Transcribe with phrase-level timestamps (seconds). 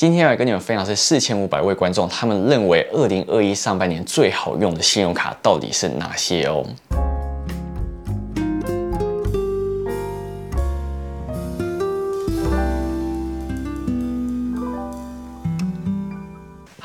[0.00, 6.64] 今天要跟你们分享是四千五百位观众，他们认为二零二一上半年最好用的信用卡到底是哪些哦。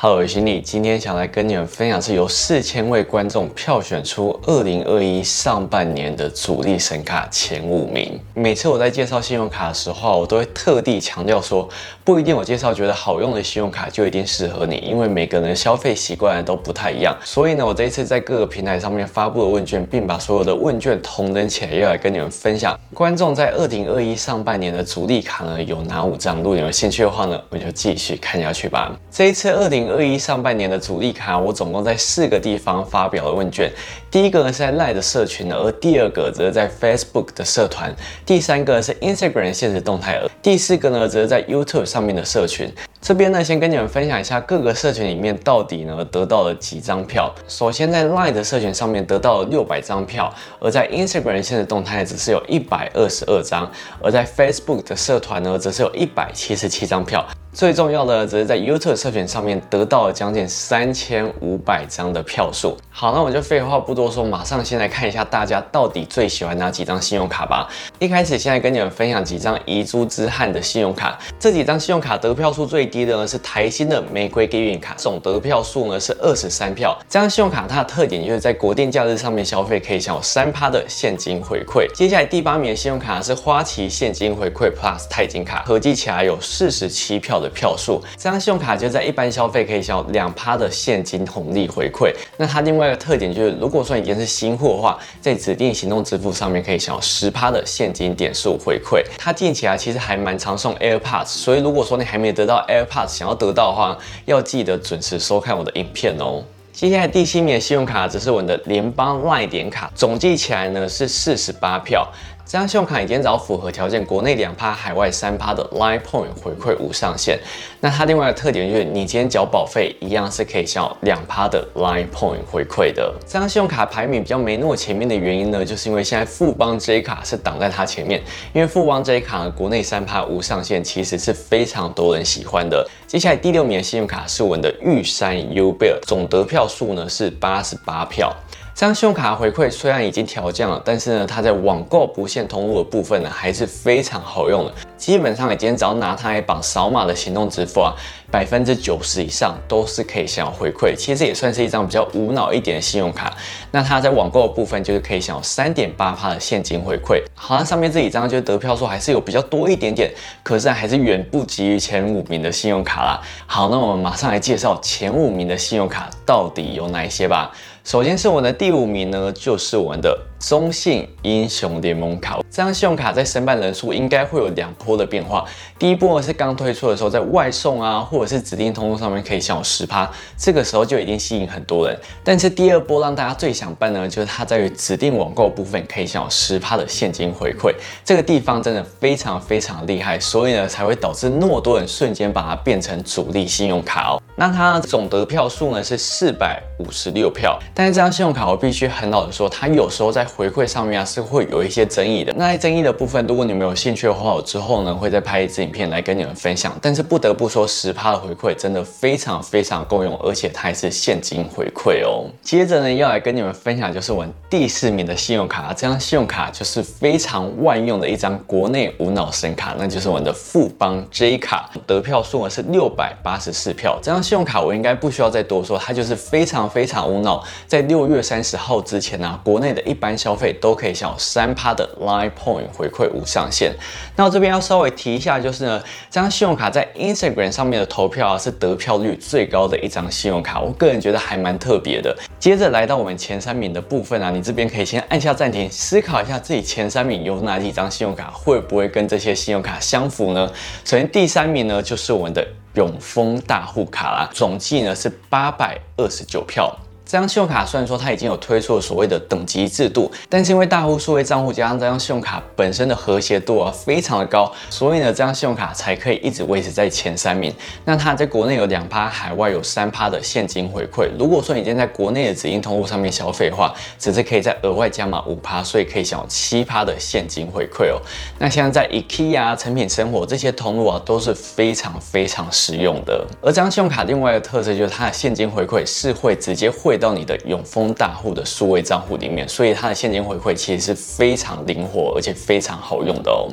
[0.06, 0.60] Hello，我是你。
[0.60, 8.16] 今天想来跟你们分享是由四千位观众票选出二零二一上半年的主力神卡前五名。
[8.32, 11.68] 每次我在介绍信用卡的时候，我都会特地强调说，
[12.04, 17.12] 不一定我介绍觉得好用的信用卡就一定适合你，因为每个人的消费习惯都不太一样。
[17.24, 26.36] 所以呢，我这一次在各个平台上面发布了问卷，并把所有的问卷同等起来，要来跟你们分享观众在二零二一上半年的主力卡呢有哪五张。
[26.36, 28.96] 如果你有兴趣的话呢，我们就继续看下去吧。
[29.10, 29.95] 这一次二零。
[29.95, 33.72] 二二一上半年的主力卡，我总共在四个地方发表了问卷。
[34.10, 42.70] 第一个呢是在 Line 的社群，而第二个则是在 Facebook 的社团，第三个是 Instagram 现实动态，而第四个呢则是在 YouTube 上面的社群。
[43.06, 47.32] 这边呢先跟你们分享一下各个社群里面到底呢得到了几张票。
[47.46, 53.70] 首先在 Line 的社群上面得到了六百张票，而在 Instagram 现在动态只是有一百二十二张，
[54.02, 57.24] 而在 Facebook 的社团呢则是有一百七十七张票。
[57.52, 62.76] 最重要的则是在 YouTube 社群上面得到了将近三千五百张的票数。
[62.90, 67.66] 好，那我就废话不多说，马上先来看一下大家到底最喜欢哪几张信用卡吧。
[67.98, 71.18] 一开始，先来跟你们分享几张遗珠之憾的信用卡。
[71.38, 76.96] 这几张信用卡得票数最低的呢是台新的玫瑰 g 运卡，总得票数呢是二十三票。
[77.08, 81.90] 这张信用卡它的特点就是在国定假日上面消费可以享有三趴的现金回馈。
[81.92, 87.50] 接下来第八名的信用卡是花旗现金回馈 Plus 钛金卡，合计起来有四十七票的。
[87.56, 92.12] 票数，这张信用卡就在一般消费可以享有两趴的现金红利回馈。
[92.36, 99.02] 那它另外一个特点就是，如果说已经是新货的话，在指定行动支付上面可以享有十趴的现金点数回馈。
[99.16, 106.42] 它近期啊其实还蛮常送 AirPods，所以如果说你还没得到 Air 想要得到的话，要记得准时收看我的影片哦。
[106.72, 112.06] 接下来第七名的信用卡则是我的联邦赖点卡，总计起来呢是四十八票。
[112.46, 117.36] 这张信用卡已经找符合条件，国内两趴，海外三趴的 Line Point 回馈无上限。
[117.80, 123.12] 那它另外的特点就是，你今天缴保费一样是可以享两趴的 Line Point 回馈的。
[123.26, 132.88] 这张信用卡排名比较没那么前面的原因呢，就是因为现在富邦 J 卡是挡在它前面，因为富邦 J 卡呢国内三趴无上限，其实是非常多人喜欢的。
[133.08, 138.32] 接下来第六名的信用卡是我们的玉山 U Bell，总得票数呢是八十八票。
[138.76, 144.74] 这张信用卡回馈虽然已经调降了，但是呢，它在网购不限通路的部分呢，还是非常好用的。
[144.98, 147.94] 基本上，你今天只要拿它来绑扫码的行动支付啊，
[148.30, 150.94] 百分之九十以上都是可以享有回馈。
[150.96, 153.34] 其实也算是一张比较无脑一点的信用卡。
[153.70, 157.22] 那它在网购的部分就是可以享有三点八帕的现金回馈。
[157.34, 160.10] 好，那上面这几张就是得票数还是有比较多一点点，
[160.42, 163.20] 可是还是远不及于前五名的信用卡啦。
[163.46, 167.52] 好，那我们马上来介绍前五名的信用卡到底有哪一些吧。
[167.84, 170.18] 首先是我们的第五名呢，就是我们的。
[170.38, 175.44] 中信英雄联盟卡这张信用卡在申办人数应该会有两波的变化。
[175.78, 181.98] 第一波是刚推出的时候，在外送啊，或者是指定通路上面可以享有十趴，这个时候就已经吸引很多人。
[182.24, 194.22] 但是第二波让大家最想办呢，就是它在于指定网购部分可以享有十趴的现金回馈，这个地方真的非常非常厉害，所以呢才会导致那么多人瞬间把它变成主力信用卡哦。
[194.36, 202.32] 那它总得票数呢是四百五十六票，但是这张信用卡我必须很老实说，它有时候在回馈上面啊是会有一些争议的。
[202.36, 206.76] 那在争议的部分，如果你们有兴趣的话，我之后呢会再拍一支影片来跟你们分享。
[206.82, 212.26] 但是不得不说，十趴的回馈真的非常非常够用，而且它还是现金回馈哦。
[212.42, 223.98] 接着呢要来跟你们分享就是我们第四名的信用卡，这张信用卡就是非常万用的一张国内无脑神卡，那就是我们的富邦 J 卡，得票数额是六百八十四票。
[224.02, 227.44] 这张信用卡我应该不需要再多说，它就是非常非常无脑。
[227.68, 233.72] 在六月三十号之前呢，国内的一般消费都可以享有三趴的 Line Point 回馈无上限。
[234.16, 240.60] 那我这边要稍微提一下，就是呢，这张信用卡在 Instagram 上面的投票啊，是得票率最高的一张信用卡。
[240.60, 242.16] 我个人觉得还蛮特别的。
[242.40, 250.50] 接着来到我们前三名的部分啊，你这边可以先按下暂停，思考一下自己前三名有哪几张信用卡，会不会跟这些信用卡相符呢？
[250.84, 252.46] 首先第三名呢，就是我们的
[252.76, 256.78] 永丰大户卡啦，总计呢是八百二十九票。
[257.06, 267.54] 这张信用卡虽然说它已经有推出了所谓的等级制度，但是因为大户数位账户加上这张信用卡本身的和谐度啊非常的高，所以呢这张信用卡才可以一直维持在前三名。
[267.84, 271.08] 那它在国内有两趴，海外有三趴的现金回馈。
[271.16, 278.02] 如果说你今天在国内的指定通路上面消费的话，只是可以再额外加码五趴，所以可以享有七趴的现金回馈哦。
[278.36, 283.24] 那现在在 IKEA、成品生活这些通路啊都是非常非常实用的。
[283.40, 287.06] 而这张信用卡另外一个特色就是它的现金回馈是会直接汇汇。
[287.06, 293.46] 到你的永丰大户的数位账户里面，所以它的现金回馈其实是非常灵活，而且非常好用的哦。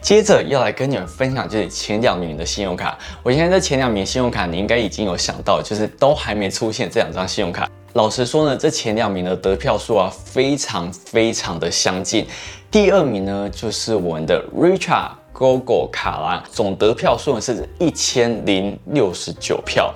[0.00, 7.66] 接着要来跟你们分享就是前两名的信用卡，我现在这前两名信用卡你应该已经有想到，就是都还没出现这两张信用卡。
[7.94, 12.26] 老实说呢，这前两名的得票数啊，非常非常的相近。
[12.70, 19.92] 第二名呢，就是我们的 Richard Gogo 卡啦，总得票数是一千零六十九票。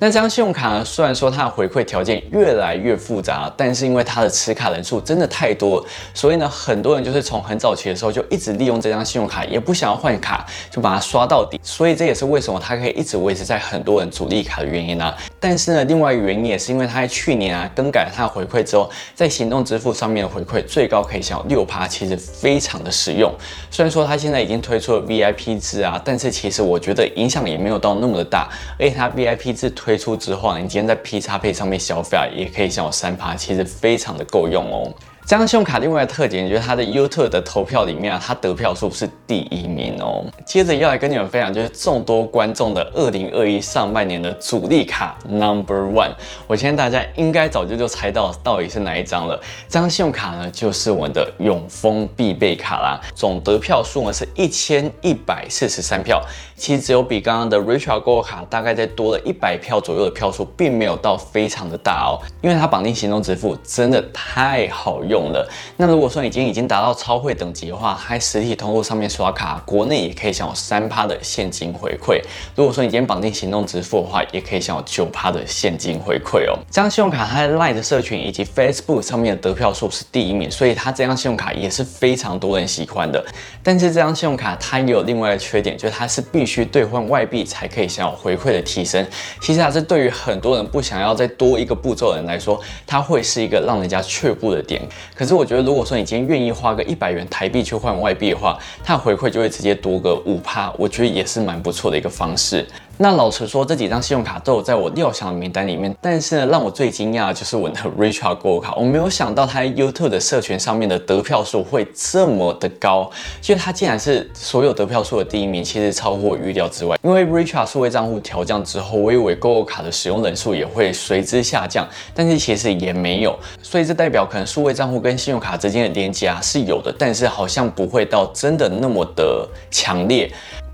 [0.00, 0.84] 那这张信用卡呢？
[0.84, 11.60] 虽然说它的回馈条件越来越复杂，但是因为它的持卡人数真的太多，所以呢，很多人就是从很早期的时候就一直利用这张信用卡，也不想要换卡，就把它刷到底。
[11.64, 15.12] 所以这也是为什么它可以一直维持在很多人主力卡的原因啊。
[15.40, 23.34] 但是呢，另外一个原因也是因为它在去年啊更改了它的回馈之后，在行动支付上面的回馈最高可以享有六趴，其实非常的实用。
[23.68, 28.48] 虽然说它现在已经推出了 VIP 制啊，但是其实我觉得影响也没有到那么的大，
[28.78, 29.98] 而且它 VIP 制推。
[29.98, 34.88] 出之后，你今天在 P 叉配上面消费啊，也可以享有三趴，其实非常的够用哦。
[35.26, 40.24] 这张信用卡另外的特点，就是它的 YouTube 的投票里面啊，它得票数是第一名哦。
[40.44, 46.12] 接着要来跟你们分享，就是众多观众的二零二一上半年的主力卡 Number One。
[46.46, 49.38] 我相信大家应该早就就猜到到底是哪一张了。
[49.68, 53.00] 这张信用卡呢，就是我们的永丰必备卡啦。
[53.14, 56.20] 总得票数呢是一千一百四十三票，
[56.56, 62.16] 其实只有比刚刚的 Richard Go 卡大概再多了一百票左右的票数，并没有到非常的大哦。
[62.40, 65.30] 因为它绑定行动支付真的太好用。
[65.32, 65.46] 了。
[65.76, 72.20] 那如果说已经已经达到超会等级的话，还实体通路上面刷卡，国内也可以享有三趴的现金回馈。
[72.54, 76.56] 如果说你今天绑定行动支付的话，也可以享有九趴的现金回馈哦。
[76.70, 83.20] 这张信用卡它在 Line 的社群以及 Facebook 上面的得票数是第一名，所以它这张信用卡也是非常多人喜欢的。
[83.60, 89.04] 但是这张信用卡它也有另外的缺点，就是它是必须兑换外币才可以享有回馈的提升。
[89.40, 94.80] 其实它是对于很多人不想要再多一个步骤的人来说，它会是一个让人家却步的点。
[95.12, 102.66] 可是我觉得，如果说你今天愿意花个一百元台币去换外币的话，它的回馈就会直接多个五趴，我觉得也是蛮不错的一个方式。
[103.00, 113.08] 那老实说，这几张信用卡都有在我料想的名单里面，但是呢，让我最惊讶的就是我的 Richard Gold 卡，我没有想到它 YouTube 的社群上面的得票数会这么的高，
[113.40, 116.98] 就它竟然是所有得票数的第一名，其实超乎我预料之外。
[117.04, 130.28] 因为 Richard 数位账户调降之后，我以为 Gold 卡的使用人数也会随之下降，但是其实也没有，所以这代表可能数位账户跟信用卡之间的连接啊是有的，但是好像不会到真的那么的强烈。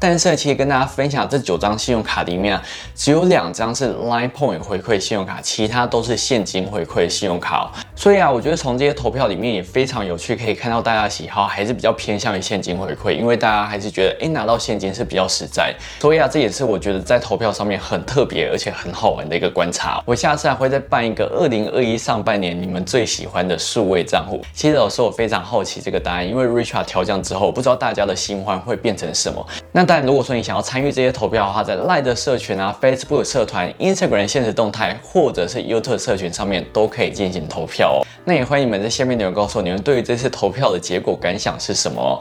[0.06, 2.62] 但是其实跟大家分享，这九张信用卡里面啊，
[2.94, 7.72] 只有两张是 Line Point 回馈信用卡，其他都是现金回馈信用卡。
[7.96, 15.74] 所以啊，我觉得从这些投票里面也非常有趣，可以看到大家喜好还是比较偏向于现金回馈，因为大家还是觉得，哎，拿到现金是比较实在。
[16.00, 20.02] 所以啊，这也是我觉得在投票上面很特别而且很好玩的一个观察。
[20.04, 24.42] 我下次还会再办一个二零二一上半年你们最喜欢的数位账户。
[24.52, 29.46] 其实老师我非常好奇这个答案，因为 Richard 调降之后，不知道大家的新欢会变成什么。
[29.72, 38.02] 那但如果说你想要参与这些投票的话，在 Line 的社群啊、Facebook 社团、Instagram 现实动态，或者是 YouTube 社群上面都可以进行投票哦。
[38.24, 42.20] 那也欢迎你们在下面留言告诉我你们对于这次投票的结果感想是什么。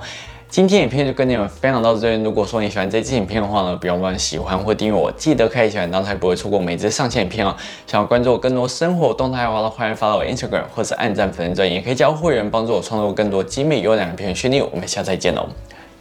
[0.50, 2.24] 今天影片就跟你们分享到这边。
[2.24, 7.56] 如果说你喜欢这支影片的话呢，不要忘记喜欢或订阅我，记得开启小铃铛才不会错过每支上线影片哦。
[7.88, 14.64] 想要关注我更多生活动态的话，欢迎发到我 Instagram 或是按赞粉丝专也可以加入会员帮助我创作更多精美优良的片训练。
[14.71, 15.50] 我们下次再见喽。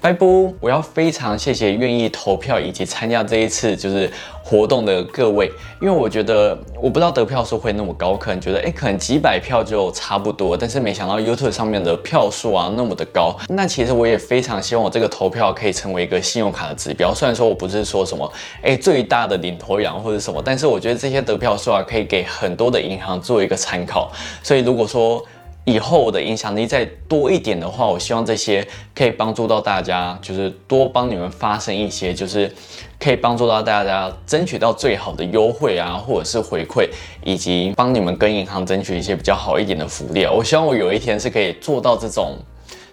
[0.02, 0.26] 拜拜！
[0.58, 4.10] 我要非常谢谢愿意投票以及参加这一次就是
[4.42, 5.48] 活动的各位，
[5.80, 13.38] 因为我觉得我不知道得票数会那么高，可能觉得哎，可能几百票就差不多，但是没想到 YouTube 上面的票数啊那么的高。
[13.48, 17.14] 那其实我也非常希望我这个投票可以成为一个信用卡的指标。
[17.14, 18.30] 虽然说我不是说什么
[18.60, 24.10] 哎最大的领头羊或者什么，但是我觉得这些得票数啊可以给很多的银行做一个参考。
[24.42, 25.24] 所以如果说
[25.64, 32.52] 以后我的影响力再多一点的话，我希望这些可以帮助到大家，就是多帮你们发生一些，就是
[32.98, 36.88] 可以帮助到大家争取到最好的优惠啊，或者是回馈，
[37.22, 40.24] 以及帮你们跟银行争取一些比较好一点的福利。
[40.26, 42.36] 我希望我有一天是可以做到这种。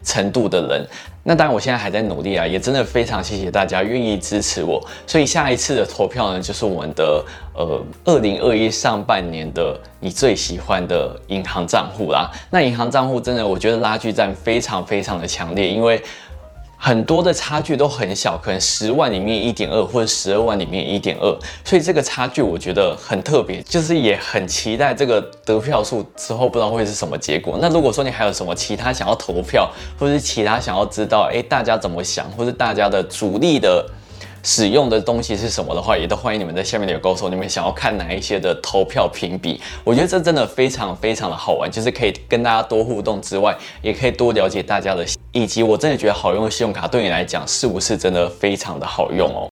[0.04, 0.88] 程度的人。
[1.24, 4.84] 那当然，我现在还在努力啊，也真的非常谢谢大家愿意支持我。
[5.06, 12.32] 所以下一次的投票呢，就是我们的呃二零二一上半年的你最喜欢的银行账户啦。
[12.50, 16.02] 那银行账户真的，我觉得拉锯战非常非常的强烈，因为。
[16.82, 27.60] 很多的差距都很小，可能十万里面一点二，或者十二万里面一点二，所以这个差距我觉得很特别，就是也很期待这个得票数之后不知道会是什么结果。
[27.62, 29.70] 那如果说你还有什么其他想要投票，
[30.00, 33.86] 或者是其他想要知道，哎，大家怎么想，或是大家的主力的。
[34.50, 39.62] 使用的东西是什么的话，也都欢迎你们在下面留言告诉我，你们想要看哪一些的投票评比。
[39.84, 49.48] 我觉得这真的非常非常的好玩，就是可以跟大家多互动之外，也可以多了解大家的，以及我真的觉得好用的信用卡对你来讲是不是真的非常的好用哦。